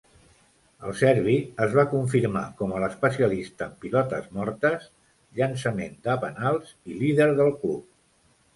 El 0.85 0.93
serbi 1.01 1.35
es 1.65 1.75
va 1.79 1.83
confirmar 1.91 2.41
com 2.61 2.73
el 2.79 2.85
especialista 2.87 3.67
en 3.67 3.77
pilotes 3.85 4.33
mortes, 4.39 4.89
llançament 5.43 5.95
de 6.09 6.19
penals 6.27 6.75
i 6.95 6.99
líder 7.05 7.33
del 7.43 7.57
club. 7.63 7.89